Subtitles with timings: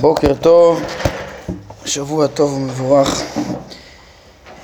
[0.00, 0.82] בוקר טוב,
[1.84, 3.22] שבוע טוב ומבורך.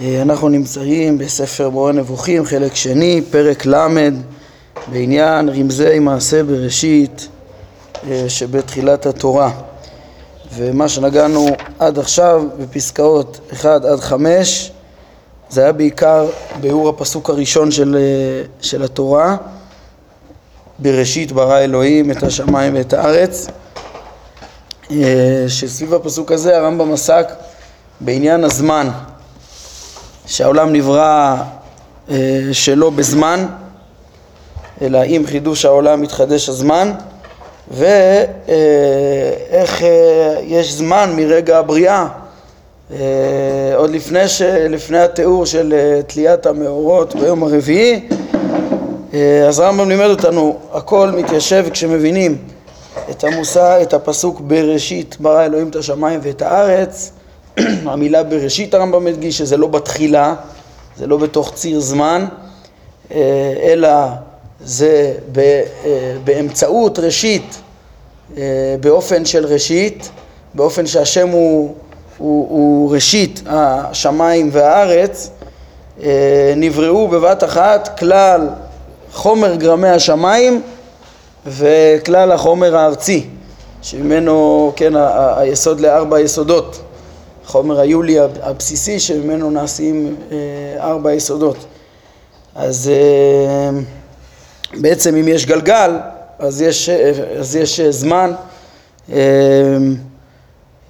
[0.01, 4.09] אה, אנחנו נמצאים בספר מורה נבוכים, חלק שני, פרק ל',
[4.87, 7.29] בעניין רמזי מעשה בראשית
[8.11, 9.51] אה, שבתחילת התורה.
[10.55, 11.47] ומה שנגענו
[11.79, 14.73] עד עכשיו בפסקאות 1 עד 5
[15.51, 16.27] זה היה בעיקר
[16.61, 19.37] ביאור הפסוק הראשון של, אה, של התורה
[20.79, 23.49] בראשית ברא אלוהים את השמיים ואת הארץ
[25.49, 27.27] שסביב הפסוק הזה הרמב"ם עסק
[28.01, 28.89] בעניין הזמן
[30.27, 31.37] שהעולם נברא
[32.11, 32.17] אה,
[32.53, 33.47] שלא בזמן
[34.83, 36.93] אלא עם חידוש העולם מתחדש הזמן
[37.71, 42.07] ואיך אה, יש זמן מרגע הבריאה
[43.77, 44.43] עוד לפני, ש...
[44.43, 45.75] לפני התיאור של
[46.07, 48.09] תליית המאורות ביום הרביעי
[49.49, 52.39] אז הרמב"ם לימד אותנו הכל מתיישב כשמבינים
[53.11, 57.13] את המושג, את הפסוק בראשית ברא אלוהים את השמיים ואת הארץ.
[57.91, 60.35] המילה בראשית הרמב"ם מדגיש שזה לא בתחילה,
[60.97, 62.27] זה לא בתוך ציר זמן
[63.15, 63.91] אה, אלא
[64.65, 65.63] זה אה,
[66.25, 67.61] באמצעות ראשית
[68.37, 68.43] אה,
[68.81, 70.11] באופן של ראשית
[70.55, 71.75] באופן שהשם הוא,
[72.19, 75.31] הוא, הוא ראשית השמיים והארץ
[76.57, 78.49] נבראו בבת אחת כלל
[79.13, 80.63] חומר גרמי השמיים
[81.47, 83.27] וכלל החומר הארצי,
[83.83, 84.93] שממנו, כן,
[85.37, 86.81] היסוד לארבע יסודות,
[87.47, 90.37] חומר היולי הבסיסי שממנו נעשים אה,
[90.81, 91.57] ארבע יסודות.
[92.55, 93.81] אז אה,
[94.81, 95.91] בעצם אם יש גלגל,
[96.39, 96.89] אז יש,
[97.39, 98.33] אז יש זמן,
[99.13, 99.19] אה,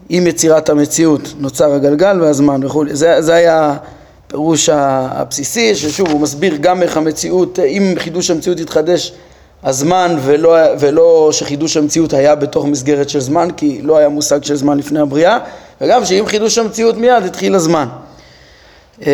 [0.09, 2.97] עם יצירת המציאות נוצר הגלגל והזמן וכולי.
[2.97, 3.77] זה, זה היה
[4.27, 9.13] הפירוש הבסיסי, ששוב הוא מסביר גם איך המציאות, אם חידוש המציאות יתחדש
[9.65, 14.57] הזמן ולא, ולא שחידוש המציאות היה בתוך מסגרת של זמן כי לא היה מושג של
[14.57, 15.39] זמן לפני הבריאה
[15.81, 17.89] וגם שעם חידוש המציאות מיד התחיל הזמן.
[19.01, 19.07] אמ,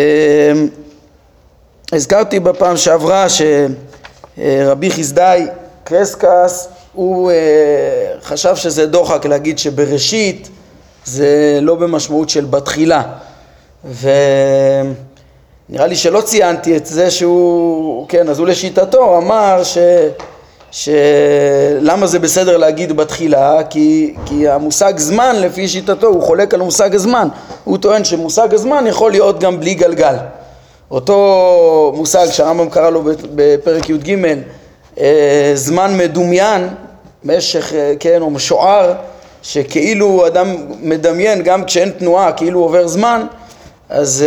[1.93, 5.47] הזכרתי בפעם שעברה שרבי חסדאי
[5.85, 7.37] קרסקס הוא אה,
[8.23, 10.49] חשב שזה דוחק להגיד שבראשית
[11.05, 13.03] זה לא במשמעות של בתחילה
[13.85, 19.79] ונראה לי שלא ציינתי את זה שהוא, כן, אז הוא לשיטתו אמר ש...
[20.71, 23.65] שלמה זה בסדר להגיד בתחילה?
[23.71, 27.29] כי, כי המושג זמן לפי שיטתו הוא חולק על מושג הזמן
[27.65, 30.15] הוא טוען שמושג הזמן יכול להיות גם בלי גלגל
[30.91, 33.03] אותו מושג שהרמב"ם קרא לו
[33.35, 34.17] בפרק י"ג
[35.01, 36.69] אה, זמן מדומיין
[37.25, 38.95] משך, אה, כן, או משוער
[39.43, 43.27] שכאילו אדם מדמיין גם כשאין תנועה כאילו עובר זמן
[43.89, 44.25] אז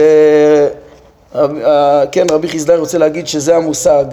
[1.35, 4.05] אה, כן רבי חסדאי רוצה להגיד שזה המושג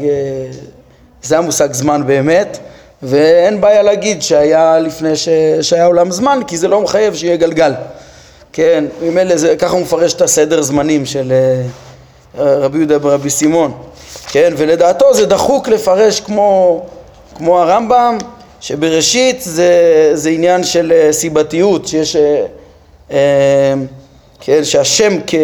[1.23, 2.59] זה המושג זמן באמת,
[3.03, 5.29] ואין בעיה להגיד שהיה לפני ש...
[5.61, 7.73] שהיה עולם זמן, כי זה לא מחייב שיהיה גלגל.
[8.53, 11.33] כן, ממילא זה, ככה הוא מפרש את הסדר זמנים של
[12.35, 13.73] uh, רבי יהודה ברבי סימון.
[14.29, 16.83] כן, ולדעתו זה דחוק לפרש כמו,
[17.35, 18.19] כמו הרמב"ם,
[18.61, 19.73] שבראשית זה,
[20.15, 22.17] זה עניין של uh, סיבתיות, שיש...
[23.11, 23.13] Uh,
[24.41, 25.35] כן, שהשם כ,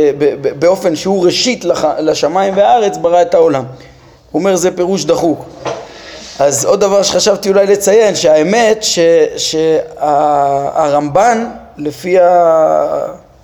[0.59, 3.65] באופן שהוא ראשית לח, לשמיים והארץ ברא את העולם.
[4.34, 5.45] הוא אומר זה פירוש דחוק.
[6.39, 8.84] אז עוד דבר שחשבתי אולי לציין, שהאמת
[10.00, 12.17] שהרמב"ן לפי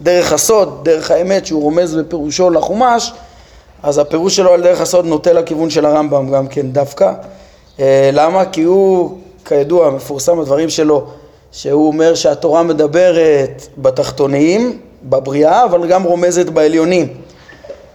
[0.00, 3.12] דרך הסוד, דרך האמת שהוא רומז בפירושו לחומש,
[3.82, 7.12] אז הפירוש שלו על דרך הסוד נוטה לכיוון של הרמב"ם גם כן דווקא.
[7.80, 8.44] אה, למה?
[8.44, 11.04] כי הוא, כידוע, מפורסם בדברים שלו,
[11.52, 17.08] שהוא אומר שהתורה מדברת בתחתונים, בבריאה, אבל גם רומזת בעליונים.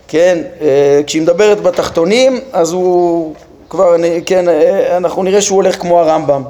[0.07, 3.33] כן, אה, כשהיא מדברת בתחתונים, אז הוא
[3.69, 3.95] כבר,
[4.25, 6.43] כן, אה, אנחנו נראה שהוא הולך כמו הרמב"ם.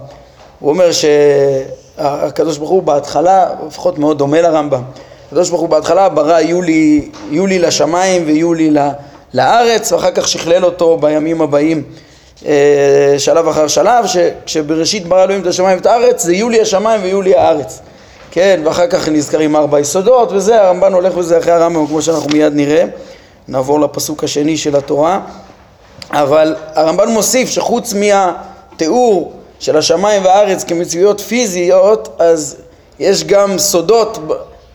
[0.60, 4.82] הוא אומר שהקדוש ברוך הוא בהתחלה, לפחות מאוד דומה לרמב"ם,
[5.28, 8.76] הקדוש ברוך הוא בהתחלה ברא יולי, יולי לשמיים ויולי
[9.34, 11.84] לארץ, ואחר כך שכלל אותו בימים הבאים
[12.46, 17.36] אה, שלב אחר שלב, שכשבראשית ברא אלוהים את השמיים ואת הארץ, זה יולי השמיים ויולי
[17.36, 17.80] הארץ.
[18.32, 22.54] כן, ואחר כך נזכרים ארבע יסודות, וזה, הרמב"ן הולך בזה אחרי הרמב"ם, כמו שאנחנו מיד
[22.56, 22.86] נראה.
[23.48, 25.22] נעבור לפסוק השני של התורה.
[26.12, 32.58] אבל הרמב"ן מוסיף שחוץ מהתיאור של השמיים והארץ כמציאויות פיזיות, אז
[33.00, 34.20] יש גם סודות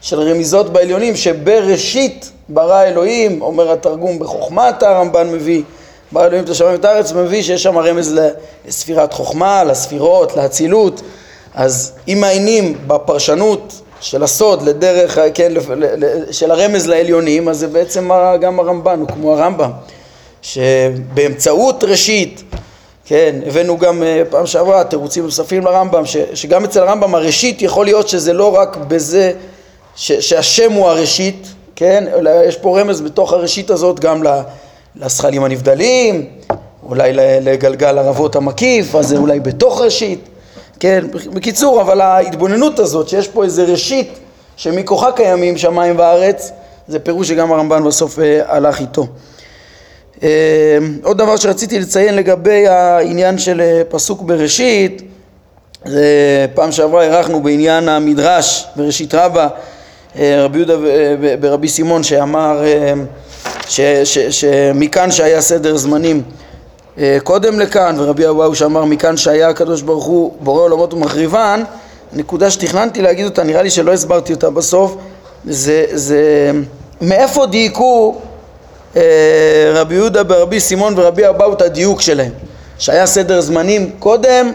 [0.00, 5.62] של רמיזות בעליונים שבראשית ברא אלוהים, אומר התרגום בחוכמת הרמב"ן מביא,
[6.12, 8.18] ברא אלוהים את השמיים ואת הארץ, מביא שיש שם רמז
[8.66, 11.00] לספירת חוכמה, לספירות, לאצילות,
[11.54, 15.52] אז אם מעיינים בפרשנות של הסוד לדרך, כן,
[16.30, 18.10] של הרמז לעליונים, אז זה בעצם
[18.40, 19.70] גם הרמב"ן, הוא כמו הרמב"ם.
[20.42, 22.42] שבאמצעות ראשית,
[23.04, 26.02] כן, הבאנו גם אה, פעם שעברה תירוצים נוספים לרמב"ם,
[26.34, 29.32] שגם אצל הרמב"ם הראשית יכול להיות שזה לא רק בזה
[29.96, 34.22] שהשם הוא הראשית, כן, אלא יש פה רמז בתוך הראשית הזאת גם
[34.96, 36.26] לזכלים הנבדלים,
[36.88, 40.28] אולי לגלגל ערבות המקיף, אז זה אולי בתוך ראשית,
[40.80, 44.18] כן, בקיצור, אבל ההתבוננות הזאת שיש פה איזה ראשית
[44.56, 46.52] שמכוחה קיימים שמיים וארץ,
[46.88, 49.06] זה פירוש שגם הרמב"ן בסוף אה, הלך איתו.
[50.22, 55.02] אה, עוד דבר שרציתי לציין לגבי העניין של אה, פסוק בראשית,
[55.84, 59.48] זה פעם שעברה אירחנו בעניין המדרש בראשית רבה,
[60.16, 60.74] רבי יהודה
[61.40, 62.62] ברבי סימון שאמר
[63.68, 66.22] ש, ש, שמכאן שהיה סדר זמנים
[67.24, 71.62] קודם לכאן ורבי אבאו שאמר מכאן שהיה הקדוש ברוך הוא בורא עולמות ומחריבן
[72.12, 74.96] נקודה שתכננתי להגיד אותה, נראה לי שלא הסברתי אותה בסוף,
[75.44, 76.50] זה, זה
[77.00, 78.18] מאיפה דייקו
[78.96, 79.02] אה,
[79.74, 82.32] רבי יהודה ברבי סימון ורבי אבאו את הדיוק שלהם,
[82.78, 84.52] שהיה סדר זמנים קודם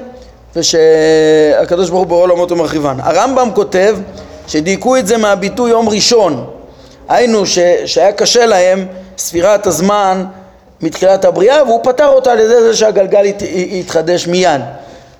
[0.55, 2.97] ושהקדוש ברוך הוא בורא עולמות ומרחיבן.
[2.99, 3.97] הרמב"ם כותב
[4.47, 6.45] שדייקו את זה מהביטוי יום ראשון,
[7.09, 8.85] היינו ש, שהיה קשה להם
[9.17, 10.25] ספירת הזמן
[10.81, 14.61] מתחילת הבריאה והוא פתר אותה על ידי זה שהגלגל ית, יתחדש מיד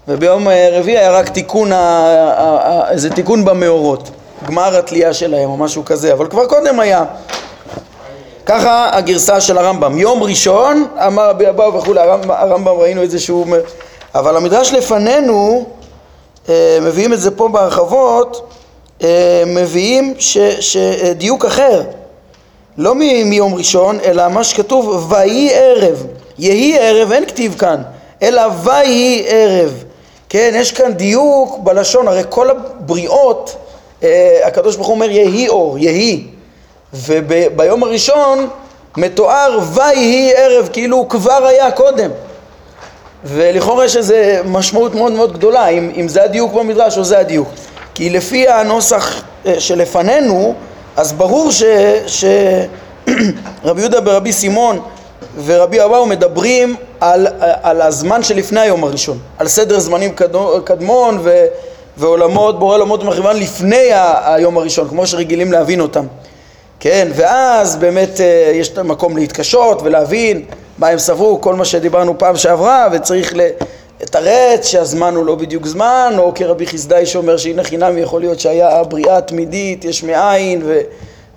[0.08, 1.72] וביום אה, רביעי היה רק תיקון,
[2.90, 4.10] איזה תיקון במאורות,
[4.48, 7.04] גמר התלייה שלהם או משהו כזה, אבל כבר קודם היה.
[8.46, 9.98] ככה הגרסה של הרמב"ם.
[9.98, 13.62] יום ראשון, אמר רבי אבאו וכולי, הרמב"ם, הרמב"ם ראינו את זה שהוא אומר,
[14.16, 15.66] אבל המדרש לפנינו,
[16.50, 18.50] אה, מביאים את זה פה בהרחבות,
[19.04, 20.14] אה, מביאים
[20.60, 21.84] שדיוק אחר,
[22.78, 26.06] לא מיום ראשון, אלא מה שכתוב ויהי ערב,
[26.38, 27.82] יהי ערב, אין כתיב כאן,
[28.22, 29.84] אלא ויהי ערב.
[30.30, 33.56] כן, יש כאן דיוק בלשון, הרי כל הבריאות,
[34.04, 36.24] אה, הקדוש ברוך הוא אומר יהי אור, יהי,
[36.94, 38.48] וביום הראשון
[38.98, 42.10] מתואר ויהי ערב, כאילו הוא כבר היה קודם.
[43.24, 47.48] ולכאורה יש איזו משמעות מאוד מאוד גדולה, אם, אם זה הדיוק במדרש או זה הדיוק.
[47.94, 50.56] כי לפי הנוסח אה, שלפנינו,
[50.98, 51.50] אז ברור
[52.08, 52.70] שרבי
[53.82, 54.80] יהודה ברבי סימון
[55.46, 60.12] ורבי אבאו מדברים על, על הזמן שלפני היום הראשון, על סדר זמנים
[60.64, 61.46] קדמון ו,
[61.98, 63.90] ועולמות, בורא עולמות ומחריבן לפני
[64.26, 66.06] היום הראשון, כמו שרגילים להבין אותם.
[66.80, 70.46] כן, ואז באמת אה, יש מקום להתקשות ולהבין
[70.78, 73.34] מה הם סברו, כל מה שדיברנו פעם שעברה, וצריך
[74.02, 78.84] לתרץ שהזמן הוא לא בדיוק זמן, או כרבי חסדאי שאומר שהנה חינם יכול להיות שהיה
[78.84, 80.80] בריאה תמידית, יש מאין, ו...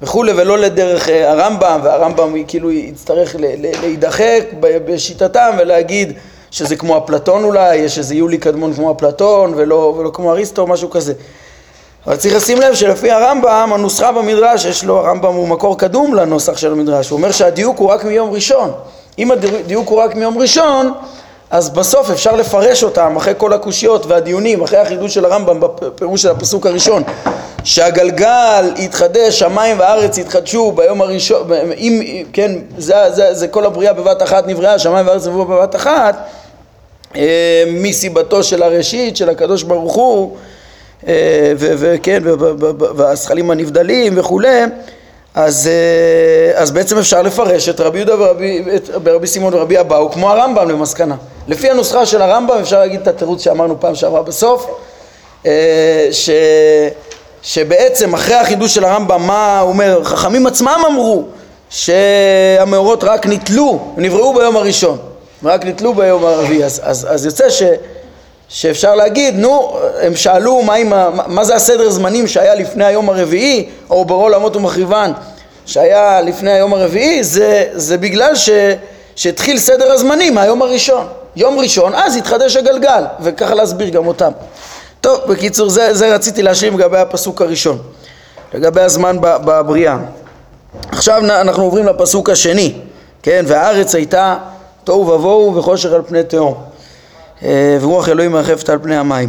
[0.03, 3.37] וכולי, ולא לדרך אה, הרמב"ם, והרמב"ם כאילו יצטרך
[3.83, 6.13] להידחק בשיטתם ולהגיד
[6.51, 10.91] שזה כמו אפלטון אולי, יש איזה יולי קדמון כמו אפלטון ולא, ולא כמו אריסטו, משהו
[10.91, 11.13] כזה.
[12.07, 16.57] אבל צריך לשים לב שלפי הרמב"ם, הנוסחה במדרש, יש לו, הרמב"ם הוא מקור קדום לנוסח
[16.57, 18.73] של המדרש, הוא אומר שהדיוק הוא רק מיום ראשון.
[19.19, 20.93] אם הדיוק הוא רק מיום ראשון,
[21.51, 26.29] אז בסוף אפשר לפרש אותם אחרי כל הקושיות והדיונים, אחרי החידוש של הרמב"ם בפירוש של
[26.31, 27.03] הפסוק הראשון,
[27.65, 34.23] שהגלגל יתחדש, שמיים וארץ יתחדשו ביום הראשון, אם, כן, זה, זה, זה כל הבריאה בבת
[34.23, 36.29] אחת נבראה, שמיים וארץ נבראו בבת אחת,
[37.17, 40.37] אה, מסיבתו של הראשית, של הקדוש ברוך הוא,
[41.07, 42.23] אה, וכן,
[42.97, 44.63] והזכלים הנבדלים וכולי,
[45.39, 48.65] אז, אה, אז בעצם אפשר לפרש את רבי יהודה ורבי,
[49.03, 51.17] ברבי סימון ורבי אבאו כמו הרמב"ם למסקנה.
[51.49, 54.67] לפי הנוסחה של הרמב"ם אפשר להגיד את התירוץ שאמרנו פעם שעברה בסוף,
[56.11, 56.31] ש...
[57.43, 60.05] שבעצם אחרי החידוש של הרמב"ם, מה הוא אומר?
[60.05, 61.25] חכמים עצמם אמרו
[61.71, 64.99] שהמאורות רק נתלו, נבראו ביום הראשון,
[65.45, 67.63] רק נתלו ביום הרביעי, אז, אז, אז יוצא ש,
[68.49, 73.69] שאפשר להגיד, נו, הם שאלו מה, מה, מה זה הסדר זמנים שהיה לפני היום הרביעי,
[73.91, 75.13] או ברור עולמות ומחריבן
[75.67, 78.33] שהיה לפני היום הרביעי, זה, זה בגלל
[79.17, 81.07] שהתחיל סדר הזמנים מהיום הראשון.
[81.37, 84.33] יום ראשון, אז התחדש הגלגל, וככה להסביר גם אותם.
[85.01, 87.79] טוב, בקיצור, זה, זה רציתי להשלים לגבי הפסוק הראשון,
[88.55, 89.97] לגבי הזמן בבריאה.
[90.93, 92.75] עכשיו אנחנו עוברים לפסוק השני,
[93.23, 94.37] כן, והארץ הייתה
[94.85, 96.55] תוהו ובוהו וחושך על פני תהום,
[97.43, 99.29] ורוח אלוהים מרחפת על פני המים.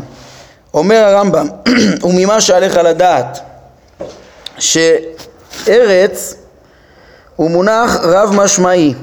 [0.74, 1.48] אומר הרמב"ם,
[2.04, 3.40] וממה שעליך לדעת,
[4.58, 6.36] שארץ
[7.36, 8.94] הוא מונח רב משמעי,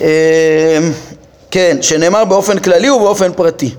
[0.00, 0.78] אה,
[1.50, 3.74] כן, שנאמר באופן כללי ובאופן פרטי.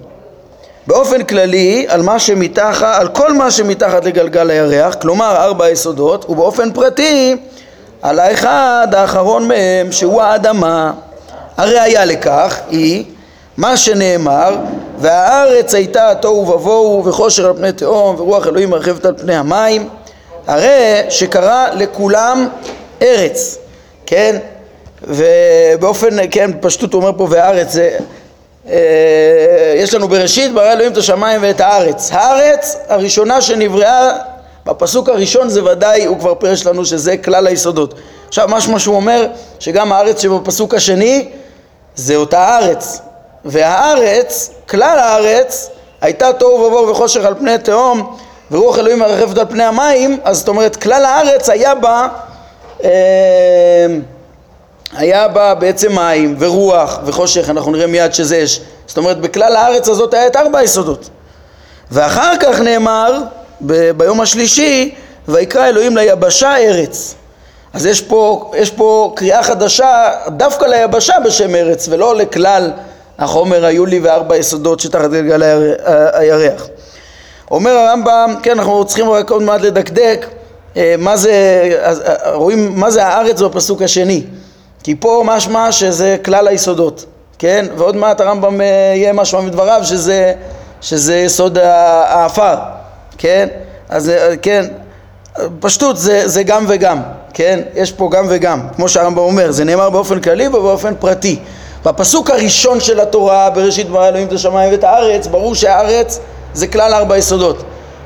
[0.87, 6.71] באופן כללי על מה שמתחת, על כל מה שמתחת לגלגל הירח, כלומר ארבע יסודות, ובאופן
[6.71, 7.37] פרטי
[8.01, 10.91] על האחד האחרון מהם שהוא האדמה.
[11.57, 13.05] הראיה לכך היא
[13.57, 14.55] מה שנאמר
[14.97, 19.89] והארץ הייתה תוהו ובוהו וחושר על פני תהום ורוח אלוהים מרחבת על פני המים
[20.47, 22.47] הרי שקרא לכולם
[23.01, 23.57] ארץ,
[24.05, 24.37] כן?
[25.03, 27.97] ובאופן, כן, פשטות הוא אומר פה והארץ זה
[29.75, 32.09] יש לנו בראשית ברא אלוהים את השמיים ואת הארץ.
[32.11, 34.17] הארץ הראשונה שנבראה
[34.65, 37.93] בפסוק הראשון זה ודאי, הוא כבר פירש לנו שזה כלל היסודות.
[38.27, 39.27] עכשיו משמע שהוא אומר
[39.59, 41.27] שגם הארץ שבפסוק השני
[41.95, 43.01] זה אותה ארץ.
[43.45, 45.69] והארץ, כלל הארץ,
[46.01, 48.17] הייתה תוהו ובוהו וחושך על פני תהום
[48.51, 52.07] ורוח אלוהים מרחפת על פני המים, אז זאת אומרת כלל הארץ היה בה
[52.83, 52.89] אה,
[54.97, 58.59] היה בה בעצם מים ורוח וחושך, אנחנו נראה מיד שזה אש.
[58.87, 61.09] זאת אומרת בכלל הארץ הזאת היה את ארבע היסודות.
[61.91, 63.17] ואחר כך נאמר
[63.61, 64.95] ב- ביום השלישי
[65.27, 67.15] ויקרא אלוהים ליבשה ארץ.
[67.73, 72.71] אז יש פה, יש פה קריאה חדשה דווקא ליבשה בשם ארץ ולא לכלל
[73.19, 75.43] החומר היו לי וארבע יסודות שתחת גלגל
[76.13, 76.67] הירח.
[77.51, 80.25] אומר הרמב"ם, כן אנחנו צריכים רק עוד מעט לדקדק
[80.77, 81.31] אה, מה זה,
[81.83, 84.23] אה, רואים מה זה הארץ בפסוק השני
[84.83, 87.05] כי פה משמע שזה כלל היסודות,
[87.39, 87.65] כן?
[87.77, 90.33] ועוד מעט הרמב"ם אה, יהיה משמע מדבריו שזה,
[90.81, 92.55] שזה יסוד העפר,
[93.17, 93.47] כן?
[93.89, 94.65] אז כן,
[95.59, 97.01] פשטות זה, זה גם וגם,
[97.33, 97.59] כן?
[97.75, 101.39] יש פה גם וגם, כמו שהרמב"ם אומר, זה נאמר באופן כללי ובאופן פרטי.
[101.85, 106.19] בפסוק הראשון של התורה, בראשית ברא אלוהים את השמיים ואת הארץ, ברור שהארץ
[106.53, 107.63] זה כלל ארבע יסודות.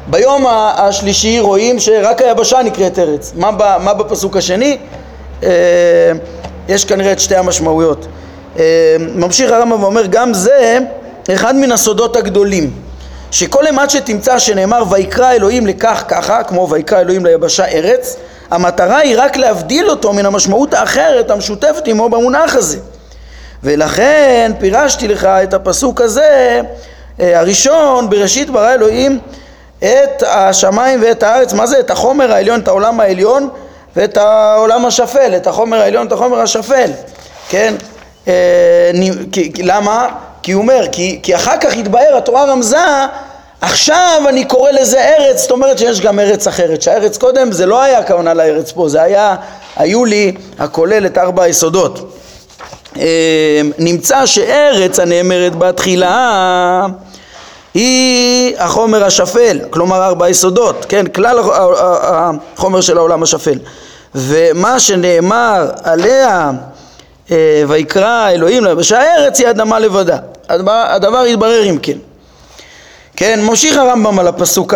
[0.07, 3.33] ביום השלישי רואים שרק היבשה נקראת ארץ.
[3.35, 4.77] מה, מה בפסוק השני?
[5.43, 5.49] אה,
[6.67, 8.07] יש כנראה את שתי המשמעויות.
[8.59, 10.77] אה, ממשיך הרמב"ם ואומר גם זה
[11.33, 12.71] אחד מן הסודות הגדולים
[13.31, 18.15] שכל אימת שתמצא שנאמר ויקרא אלוהים לכך ככה כמו ויקרא אלוהים ליבשה ארץ
[18.51, 22.77] המטרה היא רק להבדיל אותו מן המשמעות האחרת המשותפת עמו במונח הזה
[23.63, 26.61] ולכן פירשתי לך את הפסוק הזה
[27.19, 29.19] אה, הראשון בראשית ברא אלוהים
[29.79, 31.79] את השמיים ואת הארץ מה זה?
[31.79, 33.49] את החומר העליון, את העולם העליון
[33.95, 36.91] ואת העולם השפל, את החומר העליון, את החומר השפל,
[37.49, 37.73] כן?
[38.27, 38.91] אה,
[39.31, 40.07] כי, למה?
[40.43, 42.77] כי הוא אומר, כי, כי אחר כך התבהר, התורה רמזה,
[43.61, 47.81] עכשיו אני קורא לזה ארץ, זאת אומרת שיש גם ארץ אחרת, שהארץ קודם זה לא
[47.81, 49.35] היה הכוונה לארץ פה, זה היה,
[49.75, 52.18] היו לי הכולל את ארבע היסודות.
[52.97, 56.85] אה, נמצא שארץ הנאמרת בתחילה
[57.73, 61.39] היא החומר השפל, כלומר ארבע יסודות, כן, כלל
[62.55, 63.57] החומר של העולם השפל.
[64.15, 66.51] ומה שנאמר עליה
[67.31, 70.17] אה, ויקרא אלוהים ליבשה הארץ היא אדמה לבדה.
[70.49, 71.97] הדבר יתברר אם כן.
[73.15, 74.73] כן, ממשיך הרמב"ם על הפסוק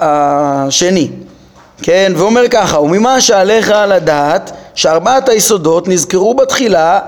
[0.00, 1.08] השני,
[1.82, 6.98] כן, ואומר ככה, וממה שעליך לדעת שארבעת היסודות נזכרו בתחילה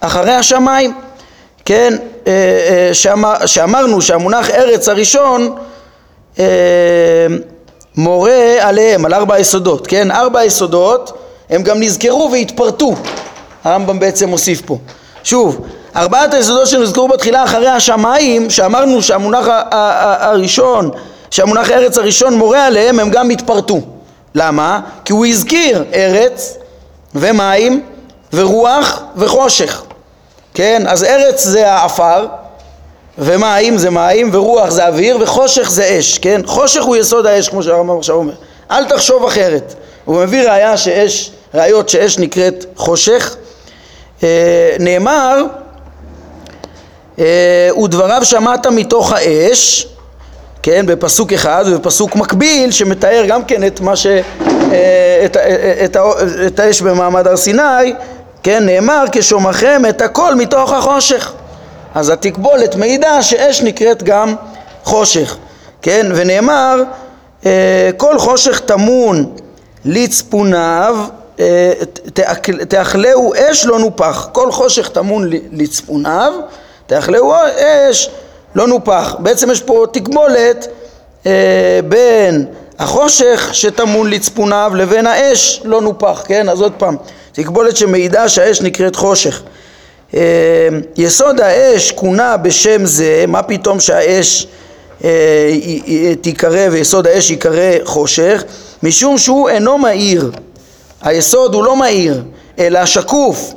[0.00, 0.94] אחרי השמיים,
[1.64, 1.96] כן,
[2.26, 5.56] אה, אה, שאמר, שאמרנו שהמונח ארץ הראשון
[7.96, 10.10] מורה עליהם, על ארבע היסודות, כן?
[10.10, 11.18] ארבע היסודות
[11.50, 12.94] הם גם נזכרו והתפרטו,
[13.64, 14.78] הרמב"ם בעצם מוסיף פה.
[15.24, 19.46] שוב, ארבעת היסודות שנזכרו בתחילה אחרי השמיים, שאמרנו שהמונח
[20.20, 20.90] הראשון,
[21.30, 23.80] שהמונח ארץ הראשון מורה עליהם, הם גם התפרטו.
[24.34, 24.80] למה?
[25.04, 26.58] כי הוא הזכיר ארץ
[27.14, 27.86] ומים
[28.32, 29.82] ורוח וחושך.
[30.54, 30.82] כן?
[30.86, 32.26] אז ארץ זה העפר,
[33.18, 36.40] ומים זה מים, ורוח זה אוויר, וחושך זה אש, כן?
[36.44, 38.32] חושך הוא יסוד האש, כמו שהרמב"ם עכשיו אומר.
[38.70, 39.74] אל תחשוב אחרת.
[40.04, 43.36] הוא מביא ראיה שאש, ראיות שאש נקראת חושך.
[44.22, 45.42] אה, נאמר,
[47.18, 49.86] אה, ודבריו שמעת מתוך האש,
[50.62, 54.06] כן, בפסוק אחד ובפסוק מקביל שמתאר גם כן את מה ש...
[54.06, 55.96] אה, את, את, את,
[56.46, 57.94] את האש במעמד הר סיני,
[58.42, 61.32] כן, נאמר כשומכם את הכל מתוך החושך.
[61.94, 64.34] אז התקבולת מעידה שאש נקראת גם
[64.84, 65.36] חושך,
[65.82, 66.06] כן?
[66.14, 66.82] ונאמר
[67.46, 69.34] אה, כל חושך טמון
[69.84, 70.96] לצפוניו
[71.40, 71.72] אה,
[72.68, 76.32] תאכלהו אש לא נופח כל חושך טמון לצפוניו
[76.86, 77.34] תאכלהו
[77.90, 78.10] אש
[78.54, 80.66] לא נופח בעצם יש פה תקבולת
[81.26, 82.46] אה, בין
[82.78, 86.48] החושך שטמון לצפוניו לבין האש לא נופח, כן?
[86.48, 86.96] אז עוד פעם,
[87.32, 89.42] תקבולת שמעידה שהאש נקראת חושך
[90.14, 94.46] אה, יסוד האש כונה בשם זה, מה פתאום שהאש
[95.04, 95.50] אה,
[96.20, 98.44] תיקרא ויסוד האש ייקרא חושך?
[98.82, 100.30] משום שהוא אינו מהיר,
[101.02, 102.22] היסוד הוא לא מהיר,
[102.58, 103.54] אלא שקוף,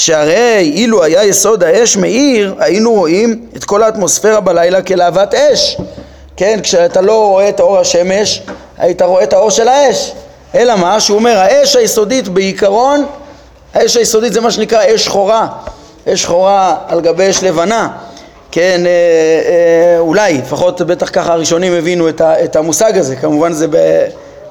[0.00, 5.76] שהרי אילו היה יסוד האש מאיר, היינו רואים את כל האטמוספירה בלילה כלהבת אש.
[6.36, 8.42] כן, כשאתה לא רואה את אור השמש,
[8.78, 10.12] היית רואה את האור של האש.
[10.54, 11.00] אלא מה?
[11.00, 13.06] שהוא אומר, האש היסודית בעיקרון,
[13.74, 15.46] האש היסודית זה מה שנקרא אש שחורה.
[16.08, 17.88] אש שחורה על גבי אש לבנה,
[18.50, 23.52] כן, אה, אה, אולי, לפחות בטח ככה הראשונים הבינו את, ה, את המושג הזה, כמובן
[23.52, 23.76] זה, ב,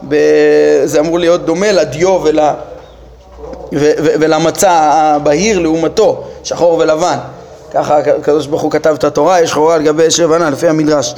[0.07, 0.15] ב,
[0.85, 2.39] זה אמור להיות דומה לדיו ול,
[3.71, 7.17] ולמצע הבהיר לעומתו, שחור ולבן,
[7.73, 11.15] ככה הקדוש ברוך הוא כתב את התורה, יש חורה על גבי אש לבנה לפי המדרש.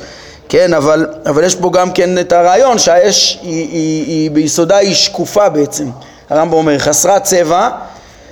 [0.50, 4.78] כן, אבל, אבל יש פה גם כן את הרעיון שהאש היא, היא, היא, היא ביסודה
[4.78, 5.90] היא שקופה בעצם.
[6.30, 7.70] הרמב"ם אומר, חסרת צבע.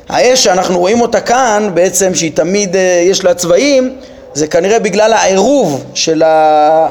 [0.09, 3.95] האש שאנחנו רואים אותה כאן, בעצם שהיא תמיד אה, יש לה צבעים,
[4.33, 6.89] זה כנראה בגלל העירוב של, ה,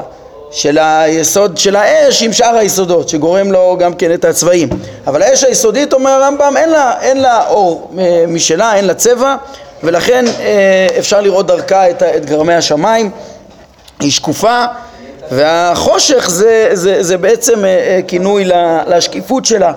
[0.51, 4.69] של היסוד של האש עם שאר היסודות, שגורם לו גם כן את הצבעים.
[5.07, 6.69] אבל האש היסודית, אומר הרמב"ם, אין
[7.01, 9.35] אין לה אור אה, משלה, אין לה צבע,
[9.83, 13.11] ולכן אה, אפשר לראות דרכה את, את גרמי השמיים.
[13.99, 14.65] היא שקופה,
[15.31, 17.63] והחושך זה, זה, זה בעצם
[18.07, 18.45] כינוי
[18.87, 19.73] לשקיפות שלה.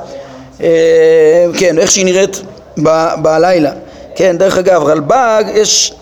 [1.58, 2.40] כן, איך שהיא נראית
[2.82, 3.70] ב, בלילה.
[4.14, 5.94] כן, דרך אגב, רלב"ג, יש...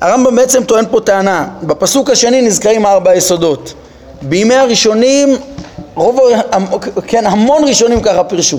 [0.00, 3.74] הרמב"ם בעצם טוען פה טענה, בפסוק השני נזכרים ארבע יסודות.
[4.22, 5.36] בימי הראשונים,
[5.94, 6.20] רוב,
[7.06, 8.58] כן, המון ראשונים ככה פירשו.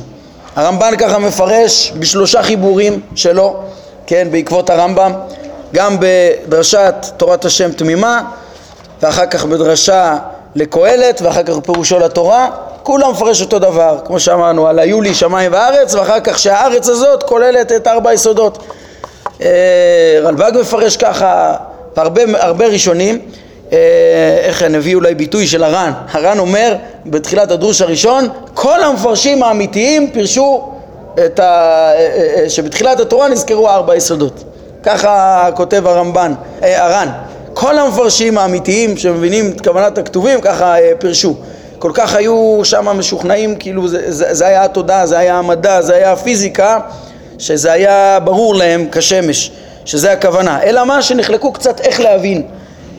[0.56, 3.56] הרמב"ן ככה מפרש בשלושה חיבורים שלו,
[4.08, 5.14] כן, בעקבות הרמב"ם,
[5.74, 8.22] גם בדרשת תורת השם תמימה,
[9.02, 10.18] ואחר כך בדרשה
[10.56, 12.50] לקהלת, ואחר כך פירושו לתורה,
[12.84, 17.24] כולם מפרש אותו דבר, כמו שאמרנו, על היו לי שמיים וארץ, ואחר כך שהארץ הזאת
[17.24, 18.64] כוללת את ארבע היסודות.
[19.42, 21.56] אה, רלב"ג מפרש ככה,
[21.96, 23.20] הרבה, הרבה ראשונים,
[24.42, 30.12] איך אני אביא אולי ביטוי של הר"ן, הר"ן אומר בתחילת הדרוש הראשון, כל המפרשים האמיתיים
[30.12, 30.72] פירשו
[31.26, 31.44] את ה...
[31.96, 34.44] אה, שבתחילת התורה נזכרו ארבע יסודות.
[34.84, 37.08] ככה כותב הרמב"ן, הר"ן.
[37.54, 41.36] כל המפרשים האמיתיים שמבינים את כוונת הכתובים ככה פירשו.
[41.80, 45.96] כל כך היו שם משוכנעים, כאילו זה, זה, זה היה התודעה, זה היה המדע, זה
[45.96, 46.80] היה הפיזיקה,
[47.38, 49.52] שזה היה ברור להם כשמש,
[49.86, 50.64] שזה הכוונה.
[50.64, 52.44] אלא מה שנחלקו קצת איך להבין,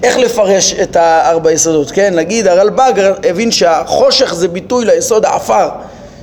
[0.02, 2.14] איך לפרש את הארבע יסודות, כן?
[2.14, 5.68] נגיד הרלב"ג הבין שהחושך זה ביטוי ליסוד העפר,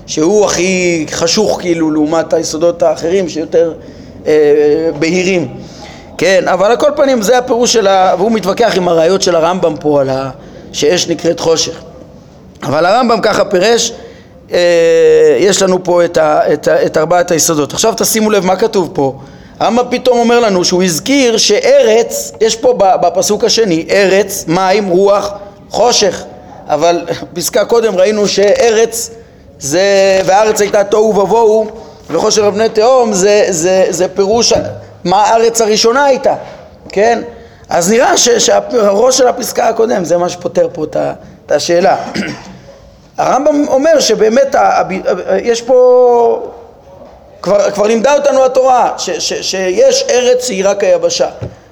[0.06, 3.74] שהוא הכי חשוך כאילו לעומת היסודות האחרים שיותר
[4.28, 4.34] אה,
[5.00, 5.48] בהירים.
[6.18, 8.16] כן, אבל על כל פנים זה הפירוש של ה...
[8.18, 10.30] והוא מתווכח עם הראיות של הרמב"ם פה על ה...
[10.72, 11.82] שאש נקראת חושך.
[12.64, 13.92] אבל הרמב"ם ככה פירש,
[14.52, 17.74] אה, יש לנו פה את, ה, את, ה, את ארבעת היסודות.
[17.74, 19.20] עכשיו תשימו לב מה כתוב פה.
[19.60, 25.34] הרמב"ם פתאום אומר לנו שהוא הזכיר שארץ, יש פה בפסוק השני, ארץ, מים, רוח,
[25.70, 26.24] חושך.
[26.68, 29.10] אבל פסקה קודם ראינו שארץ
[29.60, 31.68] זה, והארץ הייתה תוהו ובוהו
[32.10, 34.54] וחושך על תהום זה, זה, זה פירוש
[35.04, 36.36] מה הארץ הראשונה הייתה,
[36.90, 37.22] כן?
[37.70, 40.86] אז נראה שהראש של הפסקה הקודם זה מה שפותר פה
[41.46, 41.98] את השאלה.
[43.18, 44.56] הרמב"ם אומר שבאמת
[45.44, 46.52] יש פה,
[47.46, 51.28] כבר, כבר לימדה אותנו התורה ש, ש, שיש ארץ היא רק היבשה.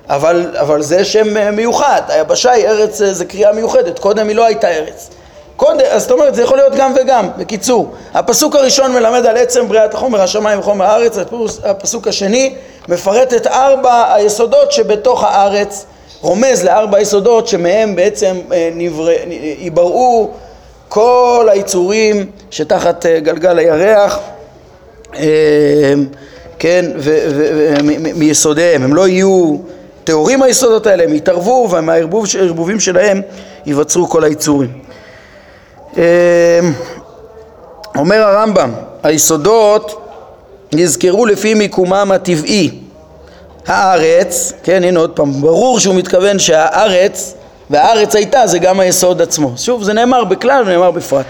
[0.09, 4.69] אבל, אבל זה שם מיוחד, היבשה היא ארץ, זה קריאה מיוחדת, קודם היא לא הייתה
[4.69, 5.09] ארץ.
[5.55, 9.67] קודם, אז זאת אומרת זה יכול להיות גם וגם, בקיצור הפסוק הראשון מלמד על עצם
[9.67, 11.17] בריאת החומר, השמיים וחומר הארץ,
[11.63, 12.55] הפסוק השני
[12.87, 15.85] מפרט את ארבע היסודות שבתוך הארץ
[16.21, 18.69] רומז לארבע יסודות שמהם בעצם אה,
[19.59, 20.29] ייבראו
[20.89, 24.32] כל היצורים שתחת אה, גלגל הירח, אה,
[26.59, 26.85] כן,
[28.15, 29.57] מיסודיהם, הם לא יהיו
[30.03, 33.21] טהורים היסודות האלה, הם יתערבו ומהערבובים שלהם
[33.65, 34.71] ייווצרו כל היצורים.
[35.97, 36.59] אה,
[37.95, 38.71] אומר הרמב"ם,
[39.03, 40.07] היסודות
[40.73, 42.69] נזכרו לפי מיקומם הטבעי.
[43.67, 47.33] הארץ, כן הנה עוד פעם, ברור שהוא מתכוון שהארץ
[47.69, 49.53] והארץ הייתה זה גם היסוד עצמו.
[49.57, 51.25] שוב, זה נאמר בכלל ונאמר בפרט.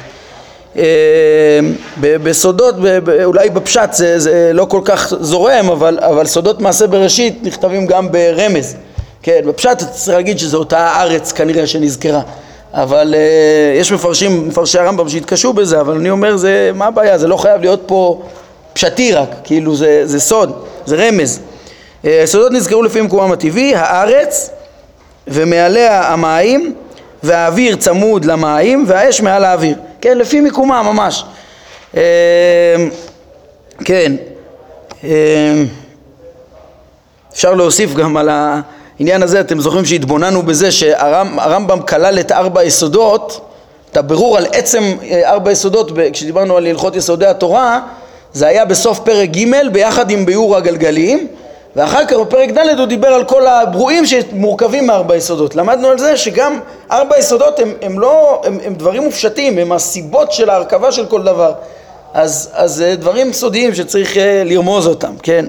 [0.77, 1.59] אה,
[1.99, 2.75] בסודות,
[3.23, 8.11] אולי בפשט זה, זה לא כל כך זורם, אבל, אבל סודות מעשה בראשית נכתבים גם
[8.11, 8.75] ברמז.
[9.23, 12.21] כן, בפשט אתה צריך להגיד שזו אותה הארץ כנראה שנזכרה.
[12.73, 17.17] אבל uh, יש מפרשים, מפרשי הרמב"ם שהתקשו בזה, אבל אני אומר, זה, מה הבעיה?
[17.17, 18.21] זה לא חייב להיות פה
[18.73, 20.51] פשטי רק, כאילו זה, זה סוד,
[20.85, 21.39] זה רמז.
[22.03, 24.49] Uh, סודות נזכרו לפי מקומם הטבעי, הארץ
[25.27, 26.73] ומעליה המים
[27.23, 31.25] והאוויר צמוד למים והאש מעל האוויר, כן, לפי מיקומה ממש.
[31.93, 31.99] אמ,
[33.85, 34.15] כן,
[35.03, 35.09] אמ,
[37.33, 43.49] אפשר להוסיף גם על העניין הזה, אתם זוכרים שהתבוננו בזה שהרמב"ם כלל את ארבע היסודות,
[43.91, 47.79] את הבירור על עצם אה, ארבע יסודות, כשדיברנו על הלכות יסודי התורה,
[48.33, 51.27] זה היה בסוף פרק ג' ביחד עם ביאור הגלגלים
[51.75, 55.55] ואחר כך בפרק ד' הוא דיבר על כל הברואים שמורכבים מארבע יסודות.
[55.55, 56.59] למדנו על זה שגם
[56.91, 61.23] ארבע יסודות הם, הם לא, הם, הם דברים מופשטים, הם הסיבות של ההרכבה של כל
[61.23, 61.53] דבר.
[62.13, 65.45] אז, אז זה דברים סודיים שצריך אה, לרמוז אותם, כן?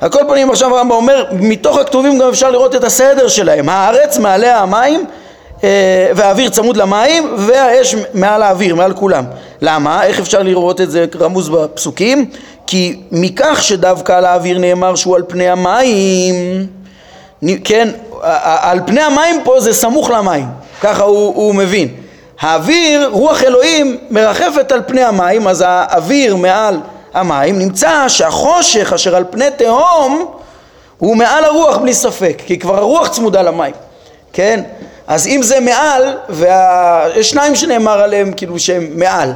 [0.00, 3.68] על כל פנים עכשיו הרמב"ם אומר, מתוך הכתובים גם אפשר לראות את הסדר שלהם.
[3.68, 5.19] הארץ מעליה המים אה,
[6.14, 9.24] והאוויר צמוד למים והאש מעל האוויר, מעל כולם.
[9.62, 10.04] למה?
[10.04, 12.30] איך אפשר לראות את זה רמוז בפסוקים?
[12.66, 16.66] כי מכך שדווקא על האוויר נאמר שהוא על פני המים,
[17.64, 17.88] כן,
[18.42, 20.46] על פני המים פה זה סמוך למים,
[20.80, 21.88] ככה הוא, הוא מבין.
[22.40, 26.80] האוויר, רוח אלוהים מרחפת על פני המים, אז האוויר מעל
[27.14, 30.26] המים, נמצא שהחושך אשר על פני תהום
[30.98, 33.74] הוא מעל הרוח בלי ספק, כי כבר הרוח צמודה למים,
[34.32, 34.62] כן?
[35.10, 39.32] אז אם זה מעל, ויש שניים שנאמר עליהם כאילו שהם מעל.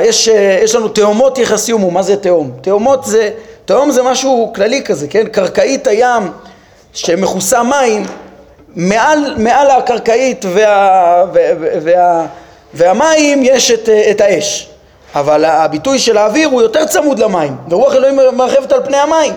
[0.00, 0.28] יש,
[0.62, 2.50] יש לנו תהומות יחסי הומו, מה זה תהום?
[2.60, 3.30] תהומות זה,
[3.64, 5.26] תהום זה משהו כללי כזה, כן?
[5.26, 6.22] קרקעית הים
[6.92, 8.06] שמכוסה מים,
[8.76, 11.42] מעל, מעל הקרקעית וה, וה,
[11.82, 12.26] וה,
[12.74, 14.68] והמים יש את, את האש.
[15.14, 19.32] אבל הביטוי של האוויר הוא יותר צמוד למים, ורוח אלוהים מרחבת על פני המים,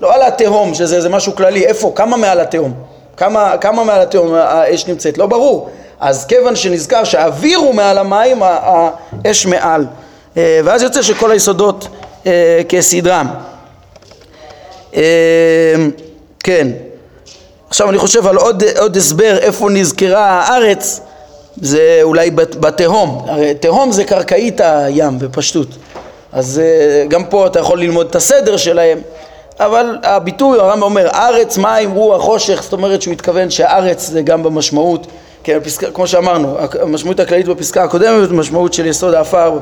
[0.00, 2.87] לא על התהום, שזה משהו כללי, איפה, כמה מעל התהום?
[3.18, 5.18] כמה, כמה מעל התהום האש נמצאת?
[5.18, 5.70] לא ברור.
[6.00, 9.86] אז כיוון שנזכר שהאוויר הוא מעל המים, האש מעל.
[10.36, 11.88] אה, ואז יוצא שכל היסודות
[12.26, 13.26] אה, כסדרם.
[14.96, 15.02] אה,
[16.44, 16.68] כן.
[17.68, 21.00] עכשיו אני חושב על עוד, עוד הסבר איפה נזכרה הארץ
[21.56, 25.68] זה אולי בתהום, הרי תהום זה קרקעית הים בפשטות,
[26.32, 26.60] אז
[27.08, 28.98] גם פה אתה יכול ללמוד את הסדר שלהם,
[29.60, 34.42] אבל הביטוי, הרמב"ם אומר, ארץ, מים, רוח, חושך, זאת אומרת שהוא מתכוון שהארץ זה גם
[34.42, 35.06] במשמעות,
[35.42, 39.58] כן, הפסקה, כמו שאמרנו, המשמעות הכללית בפסקה הקודמת, משמעות של יסוד האפר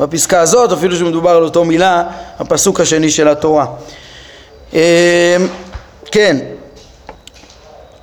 [0.00, 2.04] בפסקה הזאת, אפילו שמדובר על אותו מילה,
[2.38, 3.66] הפסוק השני של התורה.
[4.74, 5.36] אה,
[6.10, 6.36] כן,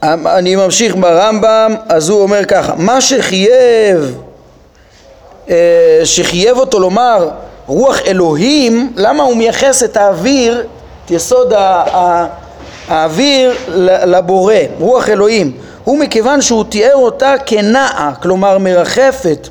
[0.03, 4.17] אני ממשיך ברמב"ם, אז הוא אומר ככה, מה שחייב,
[5.49, 7.29] אה, שחייב אותו לומר
[7.67, 10.67] רוח אלוהים, למה הוא מייחס את האוויר,
[11.05, 11.53] את יסוד
[12.87, 13.57] האוויר
[14.05, 15.51] לבורא, רוח אלוהים?
[15.83, 19.47] הוא מכיוון שהוא תיאר אותה כנעה, כלומר מרחפת,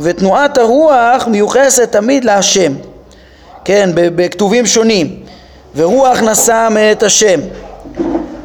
[0.00, 2.72] ותנועת הרוח מיוחסת תמיד להשם,
[3.64, 5.16] כן, בכתובים שונים,
[5.76, 7.40] ורוח נשא מאת השם.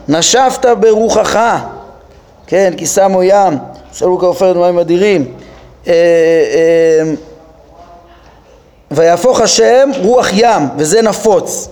[0.07, 1.39] נשבת ברוחך,
[2.47, 3.57] כן, כי שמו ים,
[3.93, 5.33] שאלו כעופרת מים אדירים,
[5.87, 7.13] אה, אה,
[8.91, 11.69] ויהפוך השם רוח ים, וזה נפוץ.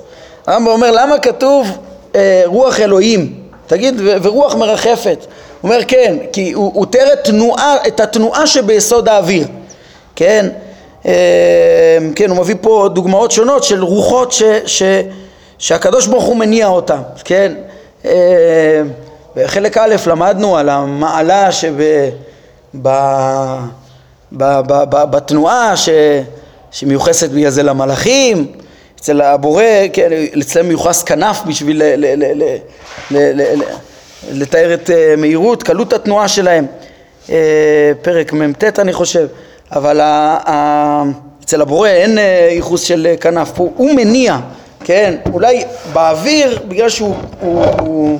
[0.48, 1.68] הרמב"ם אומר, למה כתוב
[2.16, 3.34] אה, רוח אלוהים?
[3.68, 5.26] תגיד, ורוח מרחפת.
[5.62, 7.30] הוא אומר, כן, כי הוא, הוא תיאר את,
[7.88, 9.48] את התנועה שביסוד האוויר,
[10.16, 10.50] כן?
[12.16, 14.84] כן, הוא מביא פה דוגמאות שונות של רוחות ש, ש,
[15.58, 17.54] שהקדוש ברוך הוא מניע אותם, כן?
[18.06, 18.82] אה,
[19.36, 21.50] בחלק א' למדנו על המעלה
[24.32, 25.74] שבתנועה
[26.72, 28.52] שמיוחסת בגלל זה למלאכים,
[29.04, 29.64] אצל הבורא,
[29.94, 30.10] כן,
[30.42, 31.82] אצלם מיוחס כנף בשביל
[34.32, 36.66] לתאר את אה, מהירות, קלות התנועה שלהם,
[37.30, 39.28] אה, פרק מ"ט אני חושב,
[39.72, 40.02] אבל
[41.44, 42.18] אצל הבורא אין
[42.52, 44.38] ייחוס של כנף, הוא, הוא מניע
[44.84, 45.64] כן, אולי
[45.94, 48.20] באוויר, בגלל שהוא הוא, הוא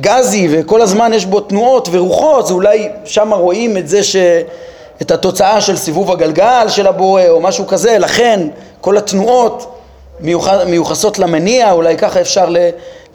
[0.00, 4.16] גזי וכל הזמן יש בו תנועות ורוחות, זה אולי שם רואים את זה ש...
[5.02, 8.48] את התוצאה של סיבוב הגלגל של הבורא או משהו כזה, לכן
[8.80, 9.73] כל התנועות
[10.66, 12.58] מיוחסות למניע, אולי ככה אפשר ל,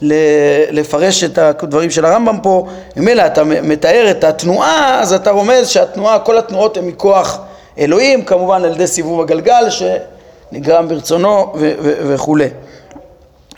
[0.01, 0.13] ל,
[0.71, 6.19] לפרש את הדברים של הרמב"ם פה, ממילא אתה מתאר את התנועה, אז אתה רומז שהתנועה,
[6.19, 7.39] כל התנועות הן מכוח
[7.79, 11.53] אלוהים, כמובן על ידי סיבוב הגלגל שנגרם ברצונו
[12.07, 12.47] וכולי.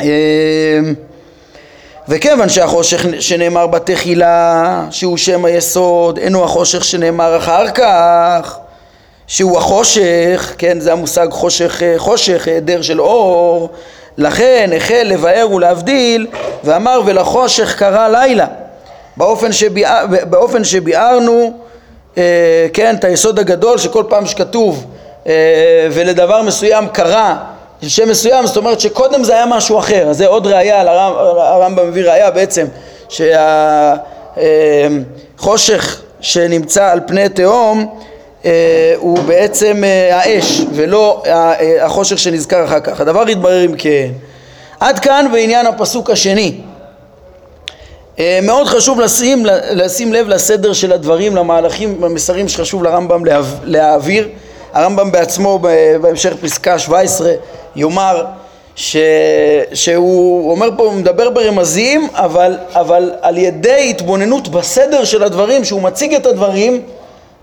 [0.02, 0.08] אמ,
[2.08, 8.58] וכיוון שהחושך שנאמר בתחילה, שהוא שם היסוד, אינו החושך שנאמר אחר כך,
[9.32, 13.70] שהוא החושך, כן, זה המושג חושך, חושך, היעדר של אור,
[14.18, 16.28] לכן החל לבאר ולהבדיל,
[16.64, 18.46] ואמר ולחושך קרא לילה,
[19.18, 21.54] באופן, שביאר, באופן שביארנו,
[22.18, 24.86] אה, כן, את היסוד הגדול שכל פעם שכתוב
[25.28, 25.34] אה,
[25.92, 27.36] ולדבר מסוים קרא
[27.88, 30.82] שם מסוים, זאת אומרת שקודם זה היה משהו אחר, אז זה עוד ראייה,
[31.38, 32.66] הרמב"ם מביא ראייה בעצם
[35.40, 38.11] שהחושך שנמצא על פני תהום אה,
[38.98, 43.00] הוא בעצם אה, האש ולא אה, החושך שנזכר אחר כך.
[43.00, 44.12] הדבר יתברר אם כן.
[44.80, 46.56] עד כאן בעניין הפסוק השני.
[48.44, 53.24] מאוד חשוב לשים, לשים לב לסדר של הדברים, למהלכים, למסרים שחשוב לרמב"ם
[53.64, 54.30] להעביר.
[54.74, 55.60] הרמב"ם בעצמו
[56.02, 57.32] בהמשך פסקה 17
[57.76, 58.26] יאמר
[58.76, 58.98] ש...
[59.74, 65.82] שהוא אומר פה, הוא מדבר ברמזים, אבל, אבל על ידי התבוננות בסדר של הדברים, שהוא
[65.82, 66.82] מציג את הדברים,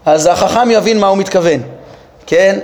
[0.09, 1.61] אז החכם יבין מה הוא מתכוון,
[2.27, 2.59] כן?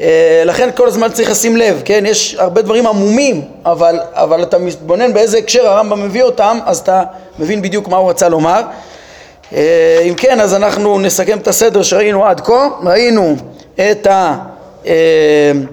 [0.00, 2.04] אה, לכן כל הזמן צריך לשים לב, כן?
[2.06, 7.02] יש הרבה דברים עמומים, אבל, אבל אתה מתבונן באיזה הקשר הרמב"ם מביא אותם, אז אתה
[7.38, 8.62] מבין בדיוק מה הוא רצה לומר.
[9.52, 12.68] אה, אם כן, אז אנחנו נסכם את הסדר שראינו עד כה.
[12.82, 13.36] ראינו
[13.90, 14.36] את ה...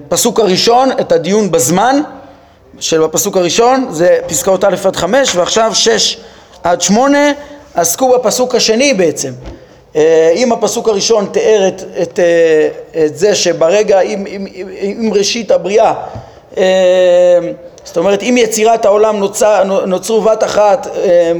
[0.08, 2.00] פסוק הראשון, את הדיון בזמן
[2.78, 6.18] של הפסוק הראשון, זה פסקאות א' עד חמש, ועכשיו שש
[6.62, 7.32] עד שמונה
[7.74, 9.30] עסקו בפסוק השני בעצם.
[9.96, 14.46] אה, אם הפסוק הראשון תיאר את, את, אה, את זה שברגע, עם, עם,
[14.80, 15.94] עם, ראשית הבריאה,
[16.58, 17.38] אה,
[17.84, 20.86] זאת אומרת אם יצירת העולם נוצר, נוצרו בת אחת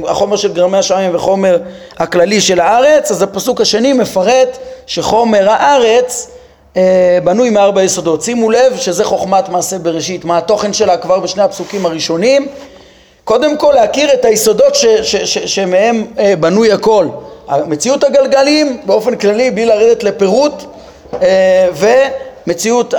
[0.07, 1.57] החומר של גרמי השמיים וחומר
[1.97, 6.31] הכללי של הארץ, אז הפסוק השני מפרט שחומר הארץ
[7.23, 8.21] בנוי מארבע יסודות.
[8.21, 12.47] שימו לב שזה חוכמת מעשה בראשית, מה התוכן שלה כבר בשני הפסוקים הראשונים.
[13.23, 16.05] קודם כל להכיר את היסודות ש, ש, ש, שמהם
[16.39, 17.07] בנוי הכל.
[17.67, 20.63] מציאות הגלגלים באופן כללי בלי לרדת לפירוט
[21.21, 21.67] אה,
[22.45, 22.93] ומציאות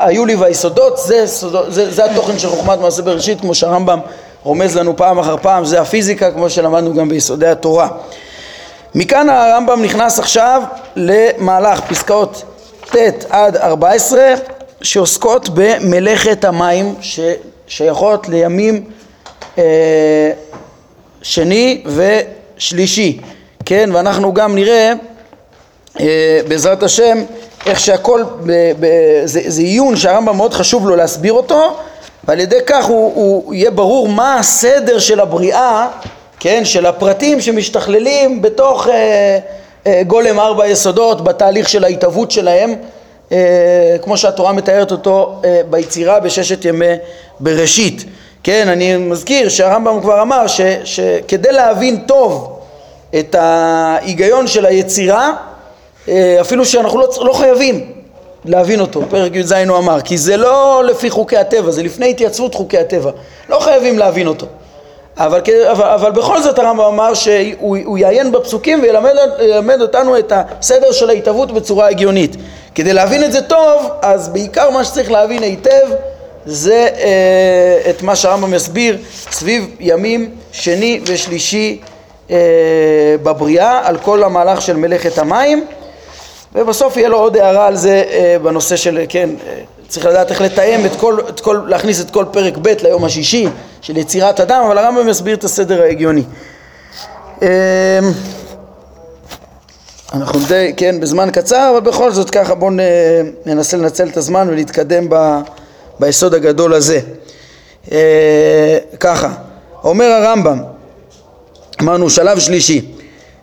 [0.00, 1.26] היולי והיסודות זה,
[1.68, 4.00] זה, זה התוכן של חוכמת מעשה בראשית כמו שהרמב"ם
[4.42, 7.88] רומז לנו פעם אחר פעם זה הפיזיקה כמו שלמדנו גם ביסודי התורה.
[8.94, 10.62] מכאן הרמב"ם נכנס עכשיו
[10.96, 12.42] למהלך פסקאות
[12.90, 14.34] ט' עד 14
[14.82, 18.84] שעוסקות במלאכת המים ששייכות לימים
[19.58, 20.32] אה,
[21.22, 23.20] שני ושלישי
[23.64, 24.92] כן, ואנחנו גם נראה
[26.00, 27.18] אה, בעזרת השם
[27.66, 28.86] איך שהכל, ב, ב,
[29.24, 31.76] זה, זה עיון שהרמב"ם מאוד חשוב לו להסביר אותו
[32.24, 35.88] ועל ידי כך הוא, הוא יהיה ברור מה הסדר של הבריאה,
[36.40, 39.38] כן, של הפרטים שמשתכללים בתוך אה,
[39.86, 42.74] אה, גולם ארבע יסודות בתהליך של ההתהוות שלהם
[43.32, 46.94] אה, כמו שהתורה מתארת אותו אה, ביצירה בששת ימי
[47.40, 48.04] בראשית.
[48.42, 52.59] כן, אני מזכיר שהרמב"ם כבר אמר ש, שכדי להבין טוב
[53.18, 55.32] את ההיגיון של היצירה
[56.08, 57.92] אה, אפילו שאנחנו לא, לא חייבים
[58.44, 62.54] להבין אותו, פרק י"ז הוא אמר, כי זה לא לפי חוקי הטבע, זה לפני התייצבות
[62.54, 63.10] חוקי הטבע,
[63.48, 64.46] לא חייבים להבין אותו.
[65.16, 71.10] אבל, אבל, אבל בכל זאת הרמב"ם אמר שהוא יעיין בפסוקים וילמד אותנו את הסדר של
[71.10, 72.36] ההתהוות בצורה הגיונית.
[72.74, 75.88] כדי להבין את זה טוב, אז בעיקר מה שצריך להבין היטב
[76.46, 78.98] זה אה, את מה שהרמב"ם יסביר
[79.30, 81.80] סביב ימים שני ושלישי
[83.22, 85.66] בבריאה, על כל המהלך של מלאכת המים
[86.54, 90.40] ובסוף יהיה לו עוד הערה על זה אה, בנושא של, כן, אה, צריך לדעת איך
[90.40, 93.48] לתאם את כל, את כל, להכניס את כל פרק ב' ליום השישי
[93.80, 96.22] של יצירת אדם, אבל הרמב"ם מסביר את הסדר ההגיוני.
[100.12, 102.70] אנחנו די, כן, בזמן קצר, אבל בכל זאת ככה בואו
[103.46, 105.38] ננסה לנצל את הזמן ולהתקדם ב,
[106.00, 107.00] ביסוד הגדול הזה.
[109.00, 109.28] ככה,
[109.84, 110.58] אומר הרמב"ם
[111.80, 112.80] אמרנו שלב שלישי.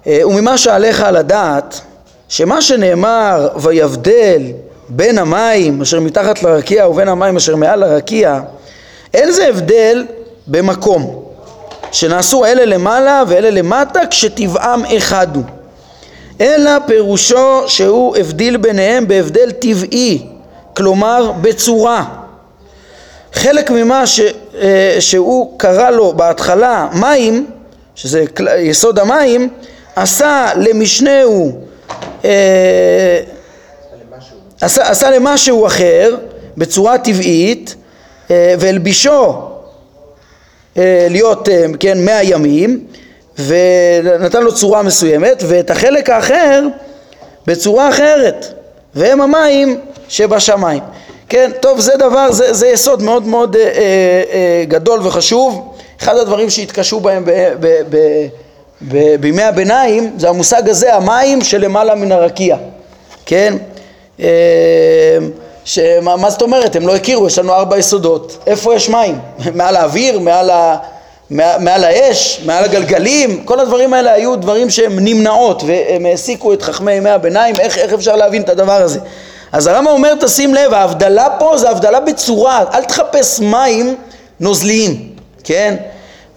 [0.07, 1.81] אה, וממה שעליך לדעת
[2.29, 4.41] שמה שנאמר ויבדל
[4.89, 8.39] בין המים אשר מתחת לרקיע ובין המים אשר מעל הרקיע
[9.13, 10.05] אין זה הבדל
[10.47, 11.23] במקום.
[11.91, 15.43] שנעשו אלה למעלה ואלה למטה כשטבעם אחד הוא.
[16.41, 20.25] אלא פירושו שהוא הבדיל ביניהם בהבדל טבעי
[20.75, 22.05] כלומר בצורה.
[23.33, 24.19] חלק ממה ש,
[24.61, 27.45] אה, שהוא קרא לו בהתחלה מים
[27.97, 28.23] שזה
[28.57, 29.49] יסוד המים,
[29.95, 31.61] עשה למשנהו,
[32.25, 33.19] אה,
[34.61, 36.15] עשה, עשה למשהו אחר
[36.57, 37.75] בצורה טבעית
[38.31, 39.33] אה, והלבישו
[40.77, 42.85] אה, להיות, אה, כן, מאה ימים
[43.39, 46.63] ונתן לו צורה מסוימת ואת החלק האחר
[47.47, 48.45] בצורה אחרת
[48.95, 49.79] והם המים
[50.09, 50.83] שבשמיים.
[51.29, 56.49] כן, טוב זה דבר, זה, זה יסוד מאוד מאוד אה, אה, גדול וחשוב אחד הדברים
[56.49, 57.97] שהתקשו בהם ב, ב, ב,
[58.81, 62.57] ב, בימי הביניים זה המושג הזה, המים שלמעלה מן הרקיע,
[63.25, 63.53] כן?
[64.19, 64.27] אה,
[65.65, 66.75] שמה, מה זאת אומרת?
[66.75, 69.19] הם לא הכירו, יש לנו ארבע יסודות, איפה יש מים?
[69.55, 70.77] מעל האוויר, מעל, ה,
[71.29, 76.61] מעל, מעל האש, מעל הגלגלים, כל הדברים האלה היו דברים שהם נמנעות והם העסיקו את
[76.61, 78.99] חכמי ימי הביניים, איך, איך אפשר להבין את הדבר הזה?
[79.51, 83.95] אז הרמב"ם אומר, תשים לב, ההבדלה פה זה הבדלה בצורה, אל תחפש מים
[84.39, 85.06] נוזליים,
[85.47, 85.75] כן?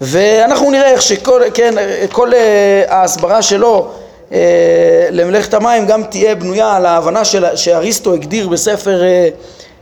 [0.01, 1.73] ואנחנו נראה איך שכל, כן,
[2.11, 3.87] כל אה, ההסברה שלו
[4.31, 9.01] אה, למלאכת המים גם תהיה בנויה על ההבנה של, שאריסטו הגדיר בספר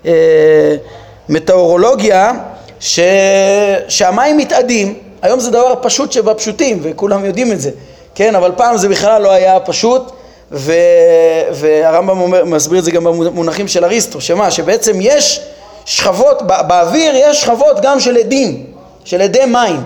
[0.05, 0.75] אה,
[1.29, 2.31] מטאורולוגיה
[2.79, 2.99] ש,
[3.87, 7.71] שהמים מתאדים, היום זה דבר פשוט שבפשוטים וכולם יודעים את זה,
[8.15, 10.11] כן, אבל פעם זה בכלל לא היה פשוט
[10.51, 10.73] ו,
[11.51, 15.41] והרמב"ם אומר, מסביר את זה גם במונחים של אריסטו, שמה, שבעצם יש
[15.85, 18.78] שכבות, באוויר יש שכבות גם של עדים,
[19.09, 19.83] של עדי מים.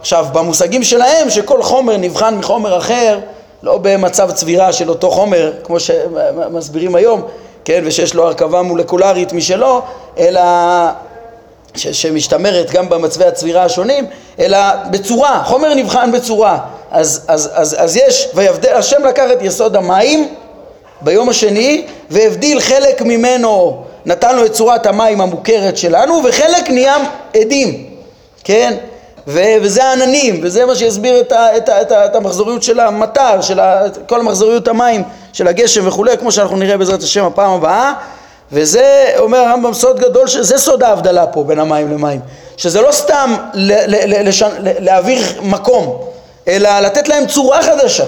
[0.00, 3.18] עכשיו במושגים שלהם שכל חומר נבחן מחומר אחר
[3.62, 7.22] לא במצב צבירה של אותו חומר כמו שמסבירים היום
[7.64, 9.82] כן ושיש לו הרכבה מולקולרית משלו
[10.18, 10.40] אלא
[11.74, 14.06] ש- שמשתמרת גם במצבי הצבירה השונים
[14.38, 14.58] אלא
[14.90, 16.58] בצורה, חומר נבחן בצורה.
[16.90, 20.34] אז, אז, אז, אז יש, ויבדל, השם לקח את יסוד המים
[21.00, 26.96] ביום השני והבדיל חלק ממנו, נתן לו את צורת המים המוכרת שלנו וחלק נהיה
[27.36, 27.91] עדים,
[28.44, 28.74] כן?
[29.26, 32.80] ו- וזה העננים, וזה מה שיסביר את, ה- את, ה- את, ה- את המחזוריות של
[32.80, 35.02] המטר, של ה- כל המחזוריות המים,
[35.32, 37.92] של הגשם וכולי, כמו שאנחנו נראה בעזרת השם הפעם הבאה,
[38.52, 38.84] וזה
[39.18, 42.20] אומר הרמב"ם סוד גדול, שזה סוד ההבדלה פה בין המים למים,
[42.56, 45.98] שזה לא סתם ל- ל- ל- לשן- ל- להעביר מקום,
[46.48, 48.04] אלא לתת להם צורה חדשה,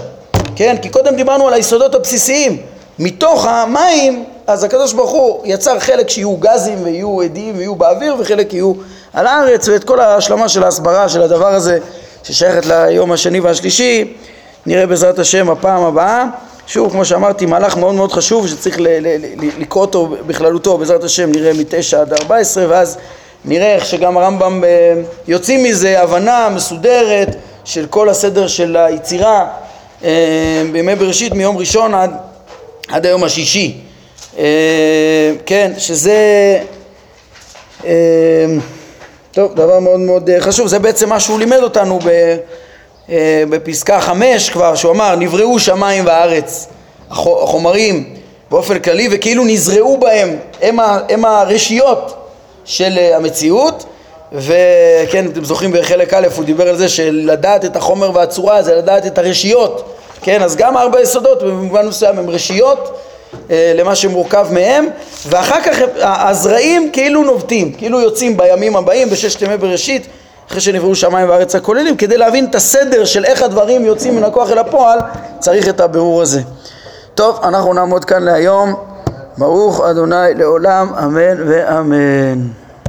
[0.57, 0.77] כן?
[0.83, 2.57] כי קודם דיברנו על היסודות הבסיסיים,
[2.99, 8.53] מתוך המים, אז הקדוש ברוך הוא יצר חלק שיהיו גזים ויהיו עדים ויהיו באוויר וחלק
[8.53, 8.73] יהיו
[9.14, 11.79] על הארץ ואת כל ההשלמה של ההסברה של הדבר הזה
[12.22, 14.14] ששייכת ליום השני והשלישי
[14.66, 16.24] נראה בעזרת השם הפעם הבאה.
[16.66, 18.77] שוב כמו שאמרתי מהלך מאוד מאוד חשוב שצריך
[19.59, 22.98] לקרוא אותו בכללותו בעזרת השם נראה מתשע עד ארבע עשרה ואז
[23.44, 29.46] נראה איך שגם הרמב"ם אה, יוצאים מזה הבנה מסודרת של כל הסדר של היצירה
[30.05, 32.11] אה, בימי בראשית מיום ראשון עד,
[32.88, 33.79] עד היום השישי.
[34.38, 36.59] אה, כן שזה
[37.85, 38.46] אה,
[39.35, 42.37] טוב, דבר מאוד מאוד אה, חשוב, זה בעצם מה שהוא לימד אותנו ב,
[43.11, 46.68] אה, בפסקה חמש כבר, שהוא אמר נבראו שמיים וארץ,
[47.11, 48.14] החומרים
[48.51, 52.14] באופן כללי וכאילו נזרעו בהם, הם, ה, הם הרשיות
[52.64, 53.85] של אה, המציאות.
[54.33, 59.07] וכן, אתם זוכרים בחלק א' הוא דיבר על זה שלדעת את החומר והצורה זה לדעת
[59.07, 62.99] את הרשיות, כן, אז גם ארבע יסודות במובן מסוים הם רשיות
[63.51, 64.87] למה שמורכב מהם
[65.29, 70.07] ואחר כך הזרעים כאילו נובטים, כאילו יוצאים בימים הבאים בששת ימי בראשית
[70.49, 74.51] אחרי שנבראו שמיים וארץ הכוללים כדי להבין את הסדר של איך הדברים יוצאים מן הכוח
[74.51, 74.99] אל הפועל
[75.38, 76.40] צריך את הבירור הזה.
[77.14, 78.75] טוב, אנחנו נעמוד כאן להיום
[79.38, 82.63] ברוך אדוני לעולם אמן ואמן